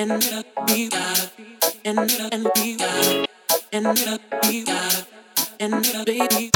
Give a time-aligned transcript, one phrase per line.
[0.00, 0.22] and
[0.66, 1.30] be wild,
[1.84, 3.28] and and be wild,
[3.70, 3.84] and
[4.40, 5.06] be wild,
[5.60, 6.50] and baby.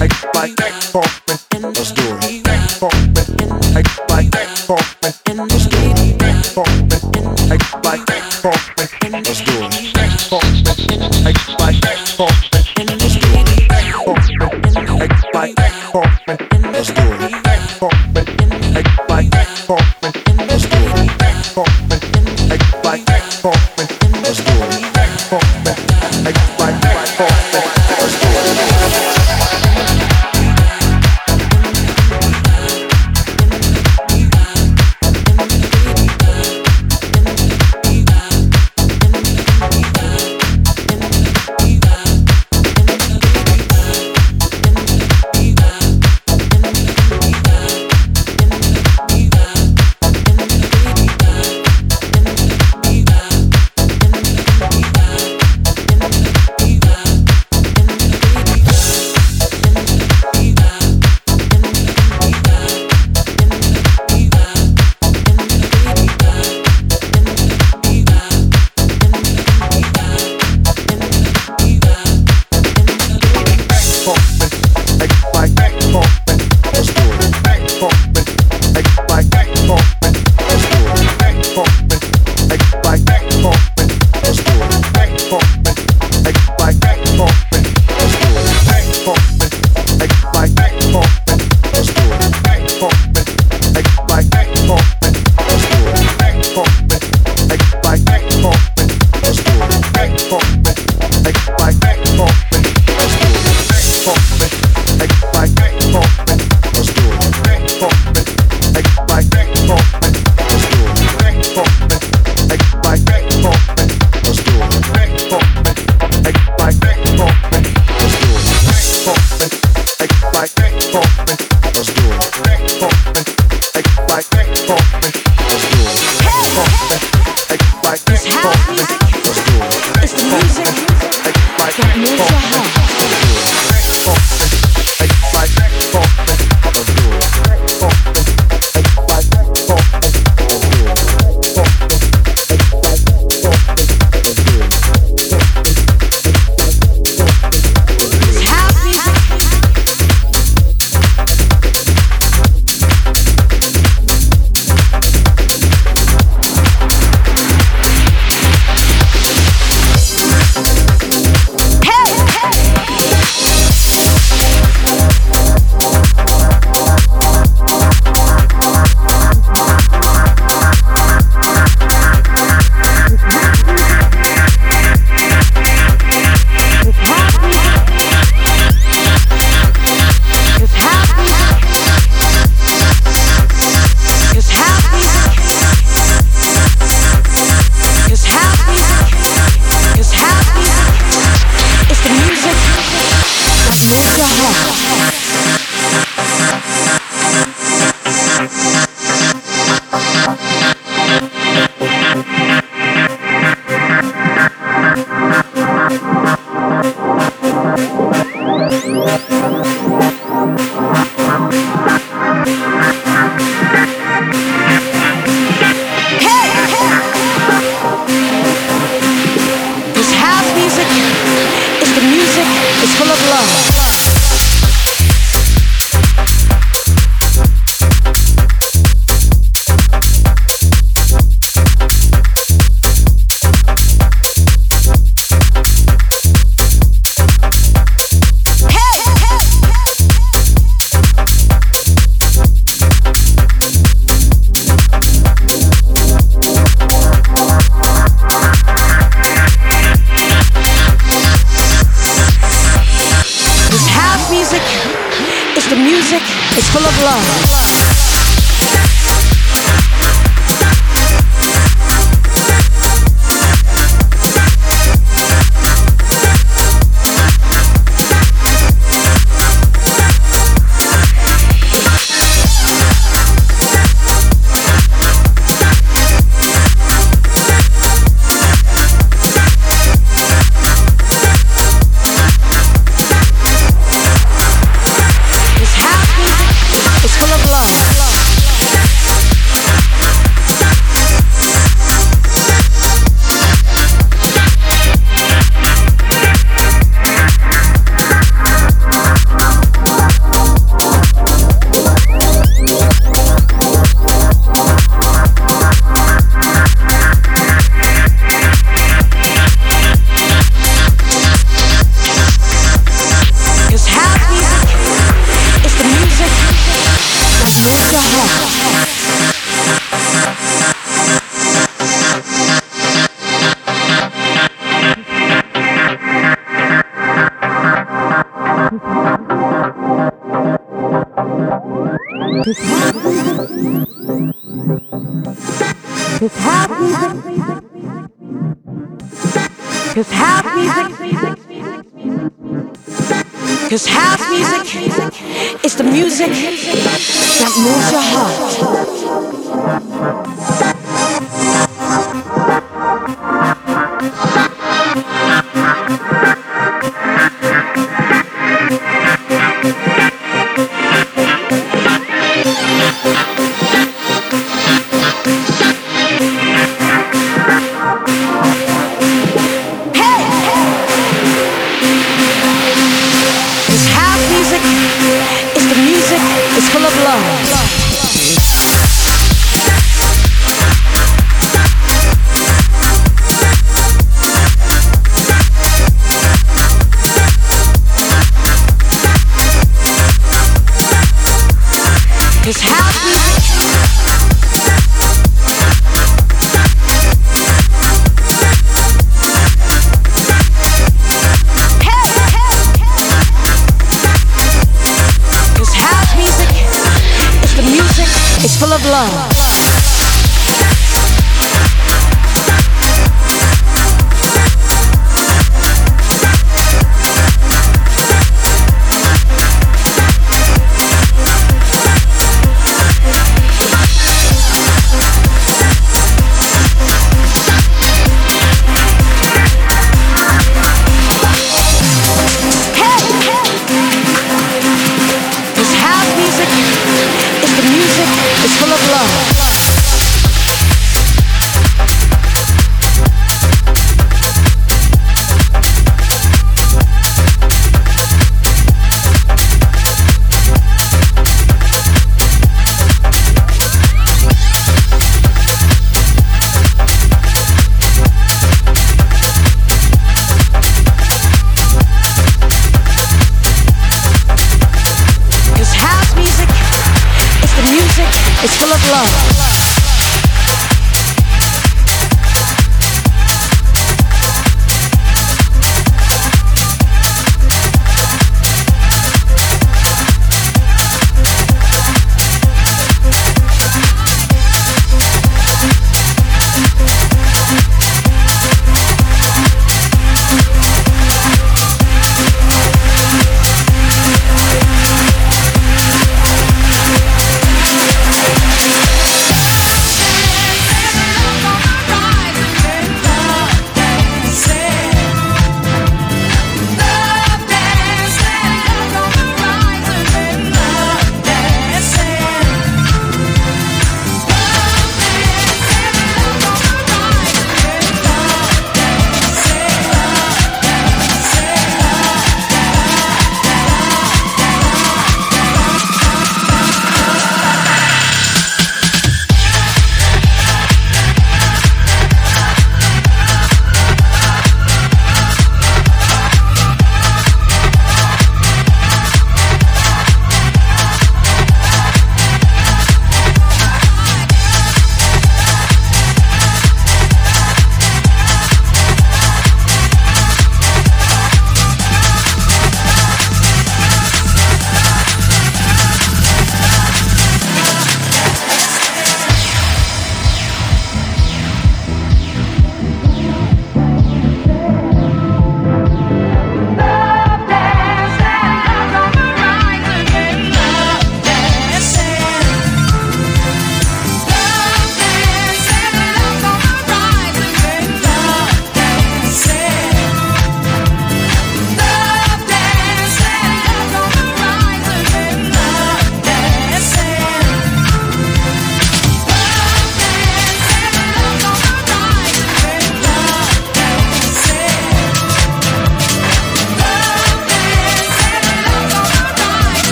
[0.00, 0.56] Act like
[0.92, 2.42] Funkman, let's do it.
[2.80, 4.32] Funkman, act like
[4.64, 6.16] Funkman, let's do it.
[6.56, 8.00] Funkman, act like
[8.40, 8.75] Funkman.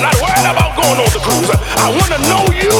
[0.00, 1.50] Not worried about going on the cruise.
[1.76, 2.72] I want to know you.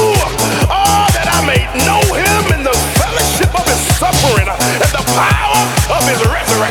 [0.73, 5.61] Oh, that I may know him in the fellowship of his suffering and the power
[5.93, 6.70] of his resurrection.